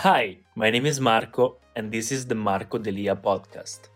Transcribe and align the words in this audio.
Hi, 0.00 0.36
my 0.54 0.68
name 0.68 0.84
is 0.84 1.00
Marco, 1.00 1.56
and 1.74 1.90
this 1.90 2.12
is 2.12 2.26
the 2.26 2.34
Marco 2.34 2.76
Delia 2.76 3.16
podcast. 3.16 3.88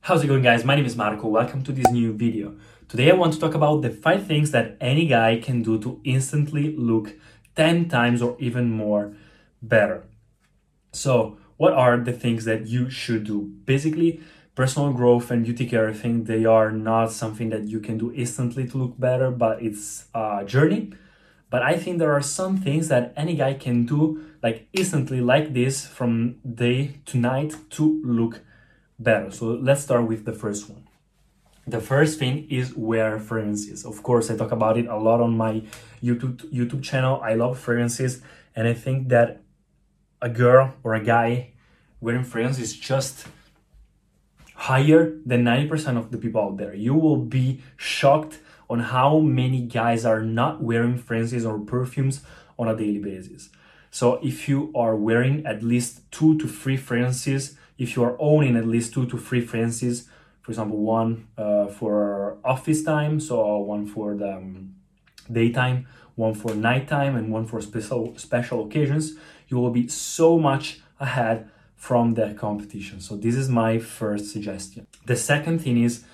How's 0.00 0.24
it 0.24 0.26
going, 0.26 0.42
guys? 0.42 0.64
My 0.64 0.74
name 0.74 0.86
is 0.86 0.96
Marco. 0.96 1.28
Welcome 1.28 1.62
to 1.62 1.70
this 1.70 1.88
new 1.92 2.12
video. 2.12 2.56
Today, 2.88 3.12
I 3.12 3.14
want 3.14 3.32
to 3.34 3.38
talk 3.38 3.54
about 3.54 3.82
the 3.82 3.90
five 3.90 4.26
things 4.26 4.50
that 4.50 4.76
any 4.80 5.06
guy 5.06 5.38
can 5.38 5.62
do 5.62 5.78
to 5.78 6.00
instantly 6.02 6.74
look 6.76 7.14
10 7.54 7.88
times 7.88 8.22
or 8.22 8.36
even 8.40 8.68
more 8.68 9.14
better. 9.62 10.02
So, 10.90 11.38
what 11.58 11.74
are 11.74 11.96
the 11.96 12.12
things 12.12 12.44
that 12.46 12.66
you 12.66 12.90
should 12.90 13.22
do? 13.22 13.52
Basically, 13.66 14.20
personal 14.56 14.92
growth 14.92 15.30
and 15.30 15.44
beauty 15.44 15.66
care, 15.68 15.90
I 15.90 15.92
think 15.92 16.26
they 16.26 16.44
are 16.44 16.72
not 16.72 17.12
something 17.12 17.50
that 17.50 17.68
you 17.68 17.78
can 17.78 17.98
do 17.98 18.12
instantly 18.14 18.66
to 18.66 18.76
look 18.76 18.98
better, 18.98 19.30
but 19.30 19.62
it's 19.62 20.06
a 20.12 20.42
journey. 20.44 20.92
But 21.50 21.62
I 21.62 21.76
think 21.76 21.98
there 21.98 22.12
are 22.12 22.22
some 22.22 22.56
things 22.58 22.88
that 22.88 23.12
any 23.16 23.34
guy 23.34 23.54
can 23.54 23.84
do 23.84 24.24
like 24.42 24.68
instantly, 24.72 25.20
like 25.20 25.52
this, 25.52 25.86
from 25.86 26.36
day 26.42 27.00
to 27.06 27.18
night 27.18 27.56
to 27.70 28.00
look 28.04 28.40
better. 28.98 29.30
So 29.30 29.46
let's 29.46 29.82
start 29.82 30.06
with 30.06 30.24
the 30.24 30.32
first 30.32 30.70
one. 30.70 30.86
The 31.66 31.80
first 31.80 32.18
thing 32.18 32.46
is 32.48 32.74
wear 32.74 33.18
fragrances. 33.18 33.84
Of 33.84 34.02
course, 34.02 34.30
I 34.30 34.36
talk 34.36 34.52
about 34.52 34.78
it 34.78 34.86
a 34.86 34.96
lot 34.96 35.20
on 35.20 35.36
my 35.36 35.62
YouTube 36.02 36.36
YouTube 36.52 36.82
channel. 36.82 37.20
I 37.22 37.34
love 37.34 37.58
fragrances, 37.58 38.22
and 38.56 38.66
I 38.66 38.74
think 38.74 39.08
that 39.08 39.42
a 40.22 40.28
girl 40.28 40.74
or 40.82 40.94
a 40.94 41.04
guy 41.04 41.50
wearing 42.00 42.24
fragrances 42.24 42.62
is 42.62 42.76
just 42.76 43.26
higher 44.54 45.16
than 45.24 45.44
90% 45.44 45.96
of 45.96 46.10
the 46.10 46.18
people 46.18 46.40
out 46.40 46.56
there. 46.56 46.74
You 46.74 46.94
will 46.94 47.16
be 47.16 47.62
shocked 47.76 48.38
on 48.70 48.78
how 48.80 49.18
many 49.18 49.60
guys 49.60 50.06
are 50.06 50.22
not 50.22 50.62
wearing 50.62 50.96
fragrances 50.96 51.44
or 51.44 51.58
perfumes 51.58 52.22
on 52.58 52.68
a 52.68 52.76
daily 52.76 52.98
basis. 52.98 53.50
So 53.90 54.20
if 54.22 54.48
you 54.48 54.72
are 54.74 54.96
wearing 54.96 55.44
at 55.44 55.62
least 55.62 56.10
two 56.10 56.38
to 56.38 56.48
three 56.48 56.76
fragrances 56.76 57.58
if 57.80 57.96
you 57.96 58.04
are 58.04 58.14
owning 58.20 58.56
at 58.56 58.66
least 58.66 58.92
two 58.92 59.06
to 59.06 59.16
three 59.16 59.40
fragrances, 59.40 60.06
for 60.42 60.52
example, 60.52 60.76
one 60.76 61.28
uh, 61.38 61.66
for 61.66 62.36
office 62.44 62.82
time, 62.84 63.18
so 63.18 63.56
one 63.56 63.86
for 63.86 64.14
the 64.14 64.36
um, 64.36 64.74
daytime, 65.32 65.86
one 66.14 66.34
for 66.34 66.54
nighttime, 66.54 67.16
and 67.16 67.32
one 67.32 67.46
for 67.46 67.62
special 67.62 68.12
special 68.18 68.66
occasions, 68.66 69.14
you 69.48 69.58
will 69.58 69.70
be 69.70 69.88
so 69.88 70.38
much 70.38 70.80
ahead 71.00 71.48
from 71.74 72.12
the 72.12 72.34
competition. 72.34 73.00
So 73.00 73.16
this 73.16 73.34
is 73.34 73.48
my 73.48 73.78
first 73.78 74.30
suggestion. 74.30 74.86
The 75.06 75.16
second 75.16 75.60
thing 75.62 75.82
is 75.82 76.04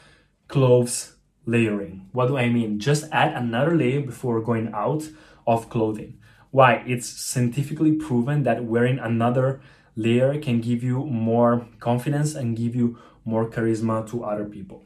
clothes 0.46 1.16
layering. 1.47 2.08
What 2.12 2.27
do 2.27 2.36
I 2.36 2.48
mean? 2.48 2.78
Just 2.78 3.05
add 3.12 3.33
another 3.33 3.75
layer 3.75 4.00
before 4.00 4.41
going 4.42 4.70
out 4.75 5.08
of 5.47 5.70
clothing. 5.70 6.19
Why? 6.50 6.83
It's 6.86 7.08
scientifically 7.08 7.92
proven 7.92 8.42
that 8.42 8.64
wearing 8.64 8.98
another 8.98 9.61
layer 9.94 10.39
can 10.39 10.61
give 10.61 10.83
you 10.83 11.05
more 11.06 11.67
confidence 11.80 12.34
and 12.34 12.57
give 12.57 12.74
you 12.74 12.98
more 13.24 13.48
charisma 13.48 14.08
to 14.11 14.24
other 14.24 14.45
people. 14.45 14.84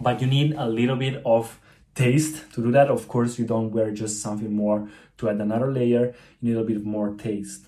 But 0.00 0.20
you 0.20 0.26
need 0.26 0.54
a 0.54 0.68
little 0.68 0.96
bit 0.96 1.20
of 1.24 1.58
taste 1.94 2.52
to 2.52 2.62
do 2.62 2.70
that. 2.72 2.88
Of 2.88 3.08
course, 3.08 3.38
you 3.38 3.44
don't 3.44 3.72
wear 3.72 3.90
just 3.90 4.22
something 4.22 4.52
more 4.52 4.88
to 5.18 5.28
add 5.28 5.40
another 5.40 5.72
layer, 5.72 6.14
you 6.40 6.54
need 6.54 6.60
a 6.60 6.64
bit 6.64 6.84
more 6.84 7.14
taste. 7.14 7.66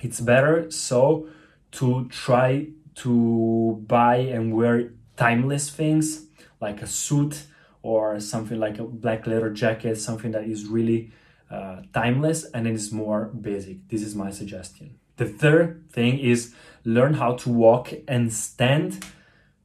It's 0.00 0.20
better 0.20 0.70
so 0.70 1.28
to 1.72 2.08
try 2.08 2.68
to 2.96 3.84
buy 3.86 4.16
and 4.16 4.54
wear 4.54 4.92
timeless 5.16 5.70
things 5.70 6.26
like 6.62 6.80
a 6.80 6.86
suit 6.86 7.44
or 7.82 8.20
something 8.20 8.58
like 8.58 8.78
a 8.78 8.84
black 8.84 9.26
leather 9.26 9.50
jacket, 9.50 9.96
something 9.96 10.30
that 10.30 10.44
is 10.44 10.66
really 10.66 11.10
uh, 11.50 11.82
timeless 11.92 12.44
and 12.44 12.66
it 12.66 12.74
is 12.74 12.92
more 12.92 13.26
basic. 13.26 13.88
This 13.88 14.02
is 14.02 14.14
my 14.14 14.30
suggestion. 14.30 14.98
The 15.16 15.26
third 15.26 15.90
thing 15.90 16.18
is 16.18 16.54
learn 16.84 17.14
how 17.14 17.34
to 17.42 17.50
walk 17.50 17.92
and 18.08 18.32
stand 18.32 19.04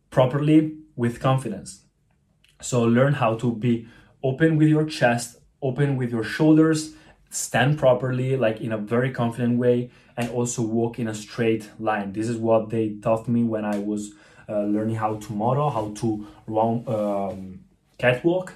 properly 0.10 0.76
with 0.96 1.22
confidence. 1.22 1.84
So 2.62 2.82
learn 2.84 3.14
how 3.14 3.36
to 3.36 3.54
be 3.54 3.88
open 4.24 4.58
with 4.58 4.68
your 4.68 4.86
chest, 4.86 5.38
open 5.62 5.96
with 5.96 6.12
your 6.12 6.24
shoulders, 6.24 6.94
stand 7.30 7.78
properly, 7.78 8.36
like 8.36 8.60
in 8.62 8.72
a 8.72 8.78
very 8.78 9.12
confident 9.12 9.60
way, 9.60 9.92
and 10.18 10.30
also 10.32 10.62
walk 10.64 10.98
in 11.00 11.08
a 11.08 11.14
straight 11.14 11.70
line. 11.80 12.14
This 12.14 12.28
is 12.28 12.38
what 12.38 12.70
they 12.70 12.96
taught 13.02 13.28
me 13.28 13.44
when 13.44 13.64
I 13.64 13.78
was 13.78 14.12
learning 14.54 14.96
how 14.96 15.16
to 15.16 15.34
model, 15.34 15.70
how 15.70 15.94
to 15.96 16.28
run 16.48 16.84
um, 16.88 17.60
catwalk. 17.98 18.54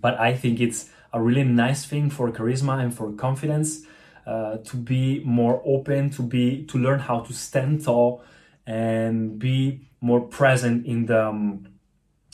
But 0.00 0.18
I 0.18 0.34
think 0.34 0.60
it's 0.60 0.90
a 1.12 1.20
really 1.20 1.44
nice 1.44 1.84
thing 1.84 2.10
for 2.10 2.30
charisma 2.30 2.80
and 2.82 2.94
for 2.94 3.12
confidence 3.12 3.82
uh, 4.26 4.58
to 4.58 4.76
be 4.76 5.22
more 5.24 5.62
open, 5.64 6.10
to 6.10 6.22
be 6.22 6.64
to 6.66 6.78
learn 6.78 7.00
how 7.00 7.20
to 7.20 7.32
stand 7.32 7.84
tall 7.84 8.22
and 8.66 9.38
be 9.38 9.88
more 10.00 10.20
present 10.20 10.86
in 10.86 11.06
the 11.06 11.26
um, 11.26 11.66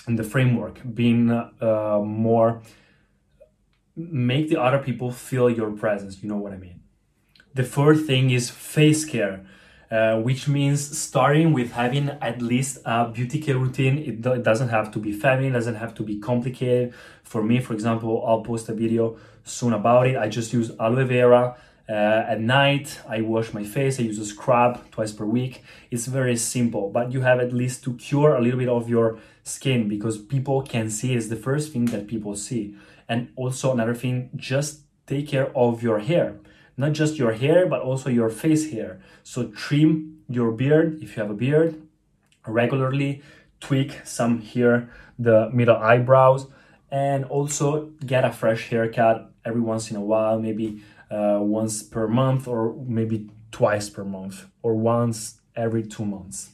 in 0.06 0.16
the 0.16 0.22
framework, 0.22 0.80
being 0.94 1.30
uh, 1.30 2.00
more 2.04 2.62
make 3.96 4.50
the 4.50 4.60
other 4.60 4.78
people 4.78 5.10
feel 5.10 5.48
your 5.48 5.70
presence. 5.70 6.22
You 6.22 6.28
know 6.28 6.36
what 6.36 6.52
I 6.52 6.58
mean. 6.58 6.80
The 7.54 7.64
fourth 7.64 8.06
thing 8.06 8.30
is 8.30 8.50
face 8.50 9.04
care. 9.04 9.46
Uh, 9.88 10.18
which 10.18 10.48
means 10.48 10.98
starting 10.98 11.52
with 11.52 11.70
having 11.70 12.08
at 12.20 12.42
least 12.42 12.78
a 12.84 13.08
beauty 13.08 13.40
care 13.40 13.56
routine. 13.56 13.98
It, 13.98 14.20
do, 14.20 14.32
it, 14.32 14.42
doesn't 14.42 14.70
have 14.70 14.90
to 14.90 14.98
be 14.98 15.12
feminine, 15.12 15.52
doesn't 15.52 15.76
have 15.76 15.94
to 15.94 16.02
be 16.02 16.18
complicated. 16.18 16.92
For 17.22 17.40
me, 17.40 17.60
for 17.60 17.72
example, 17.72 18.24
I'll 18.26 18.40
post 18.40 18.68
a 18.68 18.74
video 18.74 19.16
soon 19.44 19.72
about 19.72 20.08
it. 20.08 20.16
I 20.16 20.28
just 20.28 20.52
use 20.52 20.72
aloe 20.80 21.04
vera 21.04 21.56
uh, 21.88 21.92
at 22.26 22.40
night, 22.40 23.00
I 23.08 23.20
wash 23.20 23.52
my 23.52 23.62
face, 23.62 24.00
I 24.00 24.02
use 24.02 24.18
a 24.18 24.24
scrub 24.24 24.90
twice 24.90 25.12
per 25.12 25.24
week. 25.24 25.62
It's 25.90 26.06
very 26.06 26.36
simple, 26.36 26.90
but 26.90 27.12
you 27.12 27.20
have 27.20 27.38
at 27.38 27.52
least 27.52 27.84
to 27.84 27.94
cure 27.94 28.34
a 28.34 28.40
little 28.40 28.58
bit 28.58 28.68
of 28.68 28.88
your 28.88 29.18
skin 29.44 29.88
because 29.88 30.18
people 30.18 30.62
can 30.62 30.90
see 30.90 31.14
it's 31.14 31.28
the 31.28 31.36
first 31.36 31.72
thing 31.72 31.84
that 31.86 32.08
people 32.08 32.34
see. 32.34 32.74
And 33.08 33.28
also, 33.36 33.72
another 33.72 33.94
thing, 33.94 34.30
just 34.34 34.80
take 35.06 35.28
care 35.28 35.56
of 35.56 35.80
your 35.80 36.00
hair. 36.00 36.34
Not 36.76 36.92
just 36.92 37.18
your 37.18 37.32
hair, 37.32 37.66
but 37.66 37.80
also 37.80 38.10
your 38.10 38.28
face 38.28 38.70
hair. 38.70 39.00
So, 39.22 39.48
trim 39.48 40.18
your 40.28 40.52
beard 40.52 41.02
if 41.02 41.16
you 41.16 41.22
have 41.22 41.30
a 41.30 41.34
beard 41.34 41.80
regularly, 42.46 43.22
tweak 43.60 44.00
some 44.04 44.40
here, 44.40 44.90
the 45.18 45.50
middle 45.52 45.76
eyebrows, 45.76 46.46
and 46.90 47.24
also 47.24 47.86
get 48.04 48.24
a 48.24 48.32
fresh 48.32 48.68
haircut 48.68 49.32
every 49.44 49.60
once 49.60 49.90
in 49.90 49.96
a 49.96 50.00
while, 50.00 50.38
maybe 50.38 50.82
uh, 51.10 51.38
once 51.40 51.82
per 51.82 52.06
month 52.06 52.46
or 52.48 52.74
maybe 52.86 53.30
twice 53.52 53.88
per 53.88 54.04
month 54.04 54.46
or 54.62 54.74
once 54.74 55.40
every 55.54 55.82
two 55.82 56.04
months. 56.04 56.50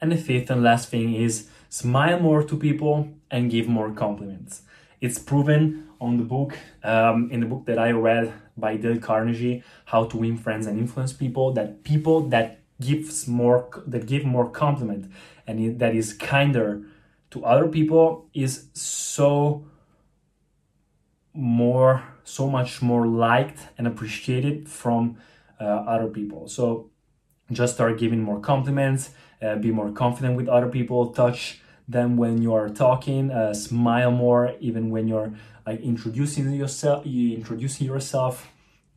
And 0.00 0.12
the 0.12 0.16
fifth 0.16 0.50
and 0.50 0.62
last 0.62 0.88
thing 0.88 1.14
is 1.14 1.48
smile 1.68 2.20
more 2.20 2.42
to 2.42 2.56
people 2.56 3.08
and 3.30 3.50
give 3.50 3.68
more 3.68 3.90
compliments. 3.90 4.62
It's 5.00 5.18
proven 5.18 5.88
on 6.00 6.16
the 6.16 6.24
book, 6.24 6.58
um, 6.82 7.30
in 7.30 7.40
the 7.40 7.46
book 7.46 7.64
that 7.66 7.78
I 7.78 7.90
read 7.90 8.32
by 8.56 8.76
Dale 8.76 8.98
Carnegie, 8.98 9.62
How 9.86 10.04
to 10.04 10.16
Win 10.16 10.36
Friends 10.36 10.66
and 10.66 10.78
Influence 10.78 11.12
People, 11.12 11.52
that 11.52 11.84
people 11.84 12.28
that 12.28 12.60
gives 12.80 13.28
more 13.28 13.68
that 13.86 14.06
give 14.06 14.24
more 14.24 14.48
compliment 14.48 15.10
and 15.46 15.78
that 15.78 15.94
is 15.94 16.14
kinder 16.14 16.82
to 17.30 17.44
other 17.44 17.68
people 17.68 18.26
is 18.32 18.68
so 18.72 19.66
more 21.34 22.02
so 22.24 22.48
much 22.48 22.80
more 22.80 23.06
liked 23.06 23.60
and 23.76 23.86
appreciated 23.86 24.68
from 24.68 25.18
uh, 25.60 25.64
other 25.64 26.08
people. 26.08 26.48
So 26.48 26.90
just 27.52 27.74
start 27.74 27.98
giving 27.98 28.22
more 28.22 28.40
compliments 28.40 29.10
uh, 29.42 29.56
be 29.56 29.70
more 29.70 29.90
confident 29.92 30.36
with 30.36 30.48
other 30.48 30.68
people 30.68 31.12
touch 31.12 31.60
them 31.90 32.16
when 32.16 32.40
you 32.42 32.54
are 32.54 32.68
talking 32.68 33.30
uh, 33.30 33.52
smile 33.52 34.10
more 34.10 34.54
even 34.60 34.90
when 34.90 35.08
you're 35.08 35.32
like 35.66 35.80
introducing 35.80 36.52
yourself 36.52 37.04
you 37.04 37.36
introducing 37.36 37.86
yourself 37.86 38.48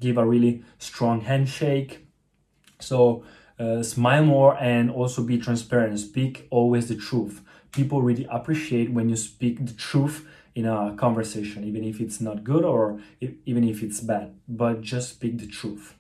give 0.03 0.17
a 0.17 0.25
really 0.25 0.63
strong 0.77 1.21
handshake. 1.21 2.05
So 2.79 3.23
uh, 3.57 3.81
smile 3.81 4.25
more 4.25 4.57
and 4.59 4.91
also 4.91 5.23
be 5.23 5.37
transparent. 5.37 5.97
Speak 5.99 6.47
always 6.51 6.89
the 6.89 6.95
truth. 6.95 7.41
People 7.71 8.01
really 8.01 8.27
appreciate 8.29 8.91
when 8.91 9.09
you 9.09 9.15
speak 9.15 9.65
the 9.65 9.73
truth 9.73 10.27
in 10.53 10.65
a 10.65 10.93
conversation, 10.97 11.63
even 11.63 11.83
if 11.83 11.99
it's 11.99 12.19
not 12.21 12.43
good 12.43 12.63
or 12.63 12.99
if, 13.19 13.31
even 13.45 13.63
if 13.63 13.81
it's 13.81 14.01
bad, 14.01 14.35
but 14.47 14.81
just 14.81 15.09
speak 15.09 15.39
the 15.39 15.47
truth. 15.47 15.95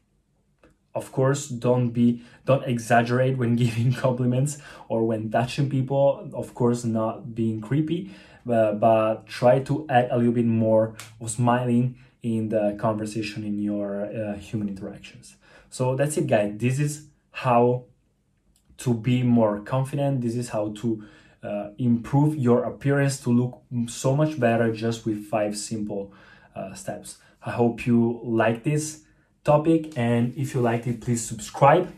Of 0.95 1.11
course, 1.11 1.47
don't 1.47 1.89
be 1.89 2.21
don't 2.45 2.63
exaggerate 2.65 3.37
when 3.37 3.55
giving 3.63 3.93
compliments 3.93 4.57
or 4.87 5.05
when 5.05 5.31
touching 5.31 5.69
people. 5.69 6.29
Of 6.33 6.53
course, 6.53 6.83
not 6.83 7.33
being 7.33 7.61
creepy, 7.61 8.11
but, 8.45 8.79
but 8.79 9.25
try 9.25 9.59
to 9.59 9.85
add 9.89 10.09
a 10.11 10.17
little 10.17 10.33
bit 10.33 10.45
more 10.45 10.95
of 11.19 11.29
smiling 11.29 11.97
in 12.21 12.49
the 12.49 12.77
conversation 12.79 13.43
in 13.43 13.59
your 13.59 14.05
uh, 14.05 14.35
human 14.37 14.69
interactions. 14.69 15.35
So 15.69 15.95
that's 15.95 16.17
it, 16.17 16.27
guys. 16.27 16.53
This 16.57 16.79
is 16.79 17.07
how 17.31 17.85
to 18.77 18.93
be 18.93 19.23
more 19.23 19.59
confident. 19.61 20.21
This 20.21 20.35
is 20.35 20.49
how 20.49 20.73
to 20.77 21.03
uh, 21.43 21.69
improve 21.77 22.35
your 22.35 22.63
appearance 22.63 23.19
to 23.21 23.29
look 23.29 23.61
so 23.87 24.15
much 24.15 24.39
better 24.39 24.71
just 24.71 25.05
with 25.05 25.25
five 25.25 25.57
simple 25.57 26.13
uh, 26.55 26.73
steps. 26.73 27.17
I 27.45 27.51
hope 27.51 27.85
you 27.85 28.21
like 28.23 28.63
this 28.63 29.01
topic, 29.43 29.97
and 29.97 30.33
if 30.37 30.53
you 30.53 30.61
liked 30.61 30.87
it, 30.87 31.01
please 31.01 31.25
subscribe, 31.25 31.91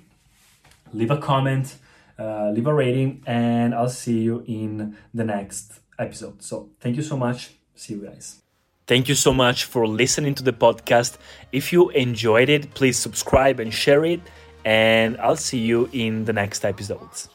leave 0.94 1.12
a 1.12 1.18
comment, 1.18 1.76
uh, 2.18 2.52
leave 2.52 2.68
a 2.68 2.74
rating, 2.74 3.24
and 3.26 3.74
I'll 3.74 3.90
see 3.90 4.20
you 4.20 4.44
in 4.48 4.96
the 5.14 5.24
next 5.24 5.80
episode. 6.00 6.42
So, 6.42 6.70
thank 6.80 6.96
you 6.96 7.04
so 7.04 7.18
much. 7.18 7.52
See 7.76 7.94
you 7.94 8.02
guys. 8.06 8.42
Thank 8.88 9.10
you 9.10 9.16
so 9.16 9.34
much 9.34 9.66
for 9.66 9.88
listening 9.88 10.36
to 10.36 10.44
the 10.44 10.54
podcast. 10.54 11.18
If 11.52 11.74
you 11.74 11.90
enjoyed 11.90 12.50
it, 12.50 12.74
please 12.76 12.98
subscribe 12.98 13.60
and 13.60 13.74
share 13.74 14.06
it, 14.06 14.22
and 14.64 15.18
I'll 15.18 15.36
see 15.36 15.60
you 15.60 15.90
in 15.92 16.26
the 16.26 16.34
next 16.34 16.64
episodes. 16.64 17.30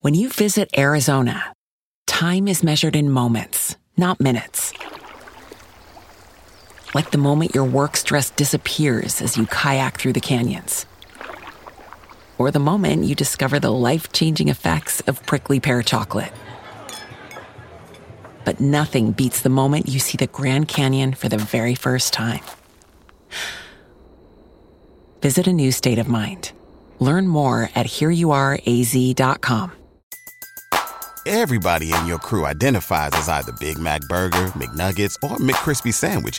When 0.00 0.14
you 0.14 0.28
visit 0.28 0.70
Arizona, 0.76 1.52
time 2.06 2.48
is 2.48 2.62
measured 2.62 2.96
in 2.96 3.10
moments, 3.10 3.76
not 3.96 4.20
minutes. 4.20 4.72
Like 6.94 7.10
the 7.10 7.18
moment 7.18 7.54
your 7.54 7.64
work 7.64 7.96
stress 7.96 8.30
disappears 8.30 9.20
as 9.20 9.36
you 9.36 9.46
kayak 9.46 9.98
through 9.98 10.14
the 10.14 10.20
canyons. 10.20 10.86
Or 12.38 12.50
the 12.50 12.58
moment 12.60 13.04
you 13.04 13.14
discover 13.14 13.60
the 13.60 13.72
life 13.72 14.12
changing 14.12 14.48
effects 14.48 15.00
of 15.02 15.24
prickly 15.26 15.60
pear 15.60 15.82
chocolate. 15.82 16.32
But 18.44 18.60
nothing 18.60 19.12
beats 19.12 19.42
the 19.42 19.50
moment 19.50 19.88
you 19.88 19.98
see 19.98 20.16
the 20.16 20.28
Grand 20.28 20.68
Canyon 20.68 21.12
for 21.12 21.28
the 21.28 21.36
very 21.36 21.74
first 21.74 22.14
time. 22.14 22.40
Visit 25.20 25.46
a 25.46 25.52
new 25.52 25.72
state 25.72 25.98
of 25.98 26.08
mind. 26.08 26.52
Learn 27.00 27.26
more 27.26 27.70
at 27.74 27.86
hereyouareaz.com. 27.86 29.72
Everybody 31.26 31.92
in 31.92 32.06
your 32.06 32.18
crew 32.18 32.46
identifies 32.46 33.10
as 33.12 33.28
either 33.28 33.52
Big 33.60 33.78
Mac 33.78 34.00
Burger, 34.08 34.46
McNuggets, 34.56 35.14
or 35.22 35.36
McCrispy 35.36 35.92
Sandwich. 35.92 36.38